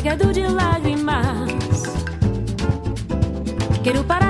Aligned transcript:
Embriagado 0.00 0.32
de 0.32 0.48
lágrimas. 0.48 1.50
Quero 3.84 4.02
parar 4.04 4.29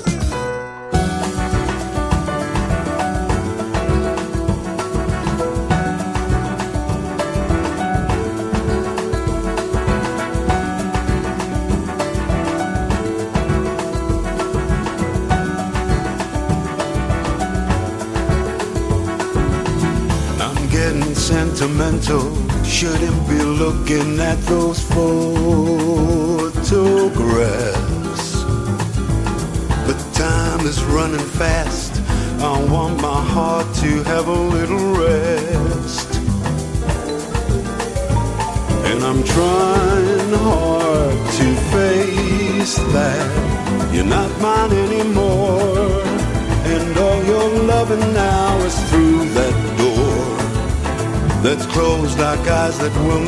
Looking 23.91 24.19
at 24.19 24.37
those 24.43 24.79
photographs. 24.79 25.63
But 29.85 30.13
time 30.13 30.65
is 30.65 30.83
running 30.85 31.19
fast. 31.19 32.01
I 32.41 32.63
want 32.71 33.01
my 33.01 33.21
heart 33.21 33.67
to 33.75 34.03
have 34.03 34.27
a 34.27 34.31
little 34.31 34.95
rest. 34.95 36.15
And 38.89 39.03
I'm 39.03 39.23
trying 39.23 40.33
hard 40.33 41.17
to 41.39 41.55
face 41.75 42.75
that 42.77 43.93
you're 43.93 44.05
not 44.05 44.31
mine 44.41 44.71
anymore. 44.71 46.01
And 46.73 46.97
all 46.97 47.23
your 47.25 47.49
loving 47.63 48.13
now 48.13 48.57
is 48.59 48.89
through 48.89 49.25
that 49.33 49.77
door 49.77 49.91
that's 51.43 51.65
closed 51.65 52.19
like 52.19 52.47
eyes 52.47 52.77
that 52.77 52.95
will 53.03 53.20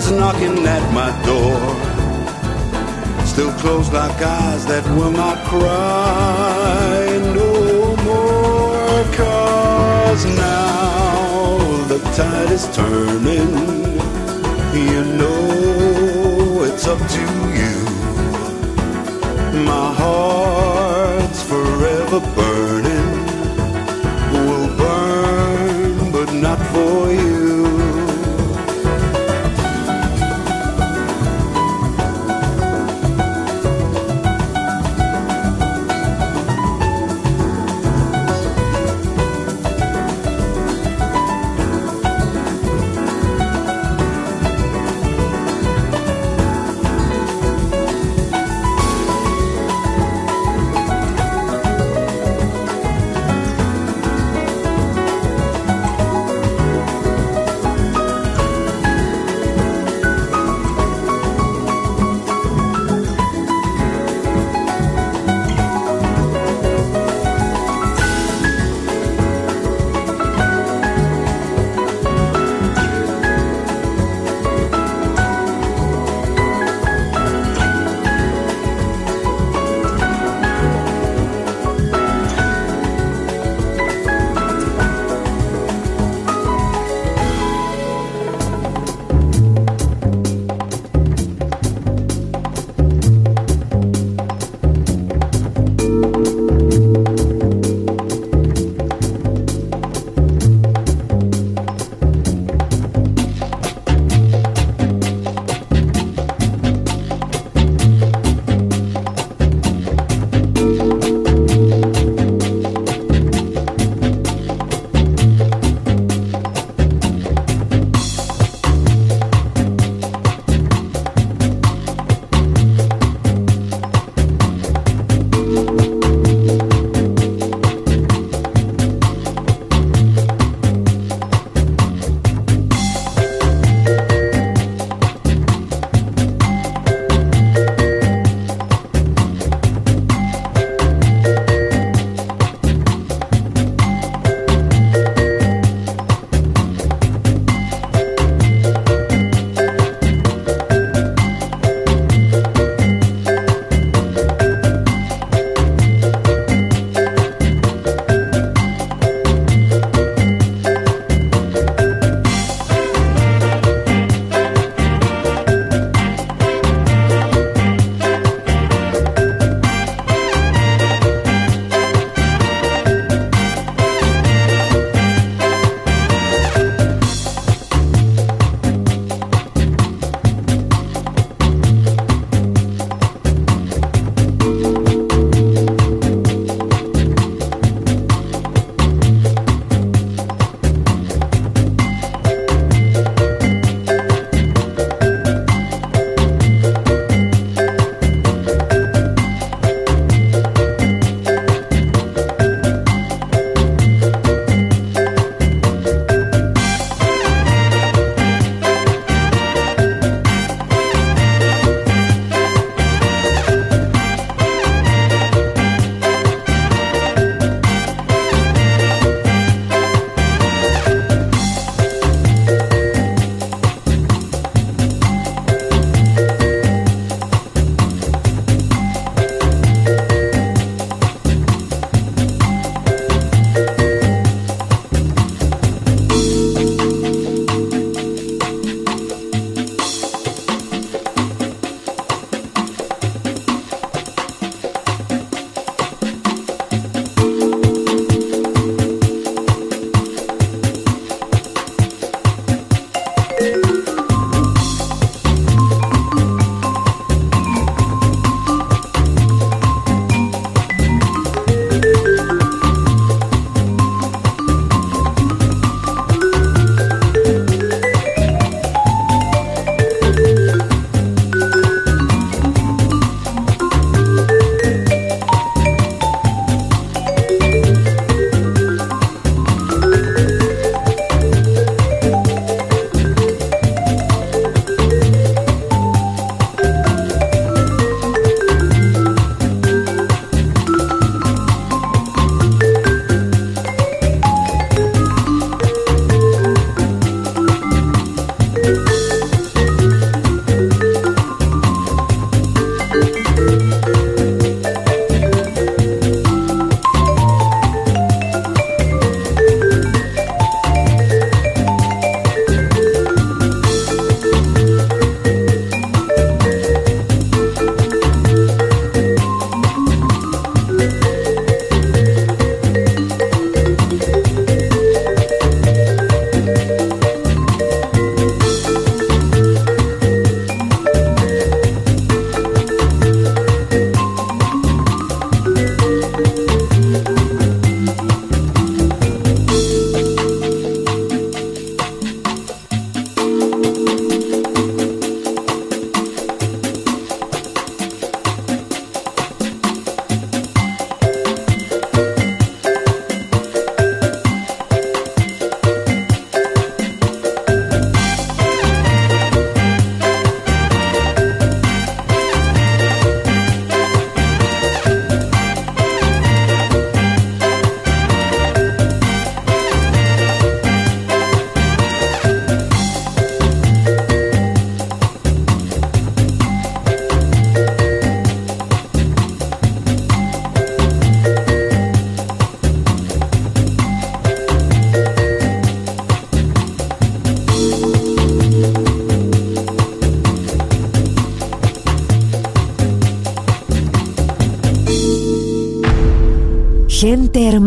loving's 0.00 0.18
knocking 0.18 0.66
at 0.66 0.92
my 0.92 1.10
door. 1.24 1.60
Still 3.26 3.52
closed 3.60 3.92
like 3.92 4.20
eyes 4.22 4.66
that 4.66 4.84
will 4.96 5.10
not 5.10 5.38
cry 5.46 7.18
no 7.34 7.96
more. 8.04 9.04
Cause 9.14 10.24
now 10.36 11.58
the 11.88 11.98
tide 12.16 12.50
is 12.50 12.66
turning. 12.74 13.50
You 14.72 15.04
know 15.18 16.64
it's 16.64 16.86
up 16.86 16.98
to 16.98 17.22
you. 17.60 17.76
My 19.64 19.92
heart's 19.92 20.39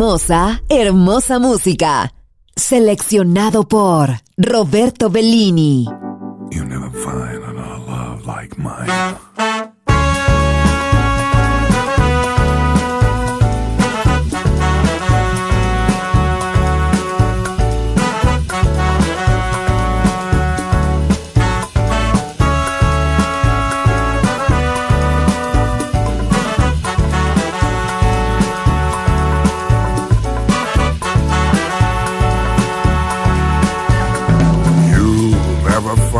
hermosa, 0.04 0.62
hermosa 0.68 1.38
música. 1.38 2.12
Seleccionado 2.54 3.66
por 3.66 4.10
Roberto 4.36 5.08
Bellini. 5.08 5.86
You 6.50 6.64
never 6.66 6.90
find 6.90 7.42
another 7.42 7.78
love 7.86 8.26
like 8.26 8.58
mine. 8.58 9.16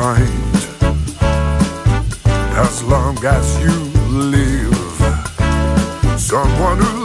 mind 0.05 0.57
as 2.65 2.83
long 2.85 3.17
as 3.25 3.47
you 3.65 3.77
live. 4.11 4.77
Someone 6.21 6.79
who 6.79 7.04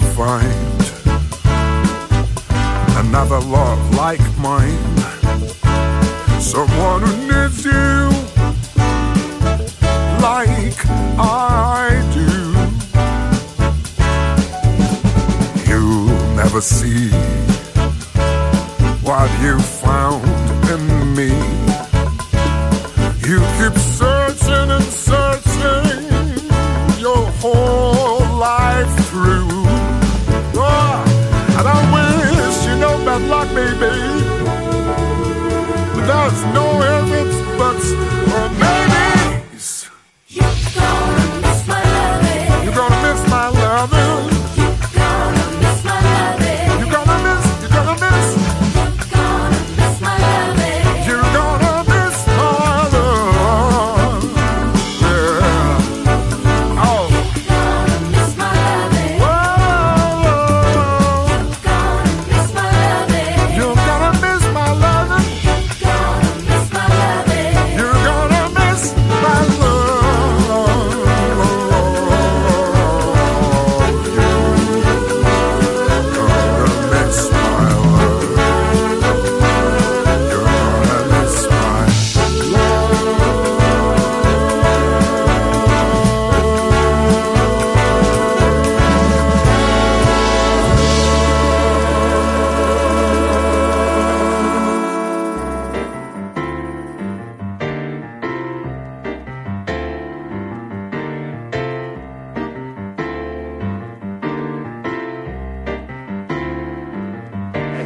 never 0.00 0.14
find 0.14 0.80
another 2.98 3.40
love 3.40 3.94
like 3.94 4.20
mine. 4.38 4.78
Someone 6.40 7.02
who 7.02 7.16
needs 7.26 7.64
you 7.64 8.10
like 10.20 10.78
I 11.18 11.90
do. 12.14 12.28
You'll 15.68 16.06
never 16.36 16.60
see 16.60 17.10
what 19.02 19.30
you 19.40 19.58
found 19.58 20.24
in 20.70 21.14
me. 21.14 21.67
maybe. 33.58 33.90
But 35.94 36.04
there's 36.10 36.40
no 36.54 36.66
evidence. 36.80 37.36
But 37.58 37.82
or 38.36 38.48
maybe. 38.60 39.17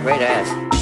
great 0.03 0.21
ass. 0.21 0.82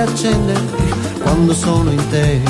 Accende 0.00 0.54
quando 1.22 1.52
sono 1.54 1.90
in 1.90 2.08
te. 2.08 2.40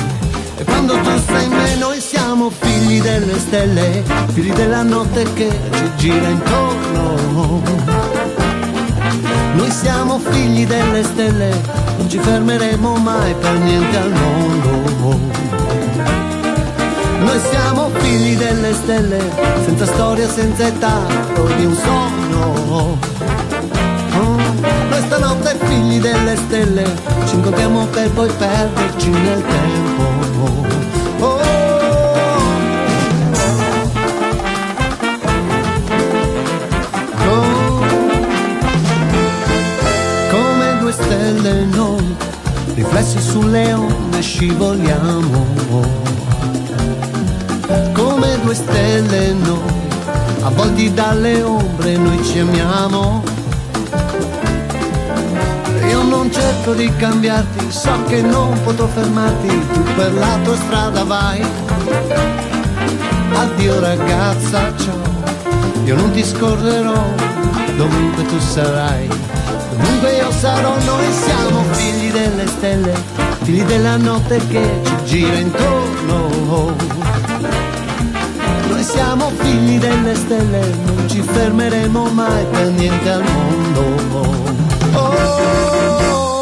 E 0.57 0.63
quando 0.63 0.93
tu 0.93 1.09
sei 1.25 1.45
in 1.45 1.51
me 1.51 1.75
noi 1.75 1.99
siamo 1.99 2.49
figli 2.49 3.01
delle 3.01 3.37
stelle, 3.39 4.03
figli 4.33 4.51
della 4.53 4.83
notte 4.83 5.23
che 5.33 5.49
ci 5.73 5.91
gira 5.97 6.27
intorno. 6.27 7.61
Noi 9.53 9.71
siamo 9.71 10.19
figli 10.19 10.65
delle 10.65 11.03
stelle, 11.03 11.61
non 11.97 12.09
ci 12.09 12.19
fermeremo 12.19 12.95
mai 12.95 13.33
per 13.35 13.57
niente 13.59 13.97
al 13.97 14.11
mondo. 14.11 15.19
Noi 17.19 17.39
siamo 17.49 17.89
figli 17.93 18.35
delle 18.35 18.73
stelle, 18.73 19.19
senza 19.65 19.85
storia, 19.85 20.29
senza 20.29 20.67
età, 20.67 21.05
di 21.57 21.65
un 21.65 21.75
sogno. 21.75 23.10
Stanotte 25.21 25.55
figli 25.65 25.99
delle 25.99 26.35
stelle, 26.35 26.83
ci 27.27 27.35
incontriamo 27.35 27.85
per 27.85 28.09
poi 28.09 28.27
perderci 28.27 29.09
nel 29.11 29.43
tempo. 29.43 30.03
Oh, 31.19 31.39
oh. 37.27 37.79
Come 40.31 40.77
due 40.79 40.91
stelle 40.91 41.65
noi, 41.65 42.15
riflessi 42.73 43.21
sulle 43.21 43.73
onde 43.73 44.21
scivoliamo. 44.21 45.45
Come 47.93 48.39
due 48.41 48.55
stelle 48.55 49.33
noi, 49.33 49.59
avvolti 50.41 50.91
dalle 50.91 51.43
ombre 51.43 51.95
noi 51.95 52.23
ci 52.25 52.39
amiamo. 52.39 53.30
Non 56.21 56.31
cerco 56.31 56.73
di 56.75 56.87
cambiarti, 56.97 57.71
so 57.71 58.03
che 58.07 58.21
non 58.21 58.55
potrò 58.61 58.85
fermarti, 58.85 59.47
tu 59.73 59.83
per 59.95 60.13
la 60.13 60.37
tua 60.43 60.55
strada 60.55 61.03
vai. 61.03 61.43
Addio 63.33 63.79
ragazza, 63.79 64.71
ciao, 64.77 65.01
io 65.83 65.95
non 65.95 66.11
ti 66.11 66.23
scorrerò, 66.23 67.03
dovunque 67.75 68.23
tu 68.27 68.37
sarai. 68.37 69.07
Dovunque 69.71 70.11
io 70.11 70.31
sarò, 70.31 70.75
noi 70.85 71.11
siamo 71.11 71.63
figli 71.71 72.11
delle 72.11 72.45
stelle, 72.45 72.93
figli 73.41 73.63
della 73.63 73.97
notte 73.97 74.39
che 74.47 74.79
ci 74.83 74.95
gira 75.05 75.33
intorno. 75.39 76.75
Noi 78.69 78.83
siamo 78.83 79.31
figli 79.37 79.79
delle 79.79 80.13
stelle, 80.13 80.71
non 80.85 81.09
ci 81.09 81.19
fermeremo 81.23 82.03
mai 82.13 82.45
per 82.51 82.67
niente 82.67 83.09
al 83.09 83.23
mondo. 83.23 84.70
Oh, 84.93 86.40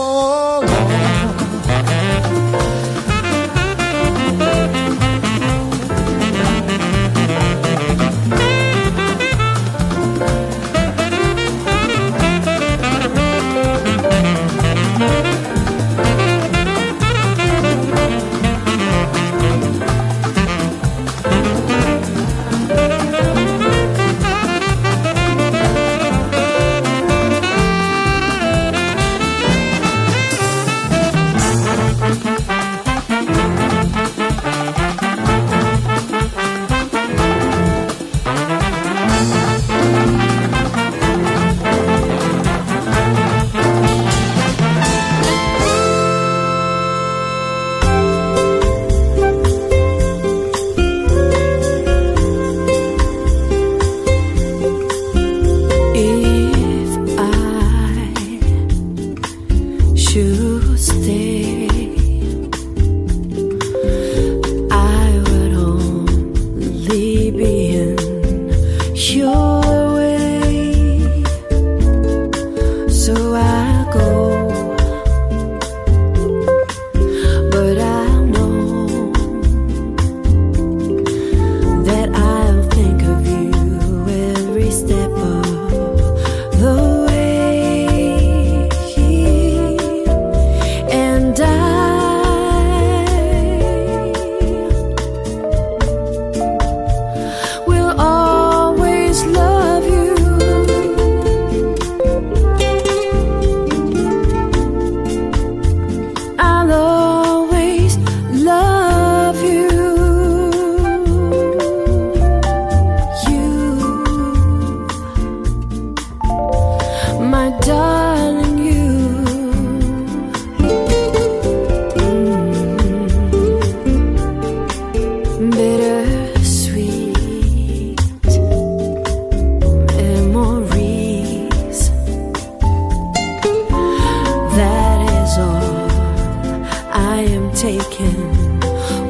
I 137.19 137.23
am 137.23 137.51
taken 137.51 138.61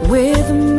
with 0.10 0.50
me. 0.50 0.79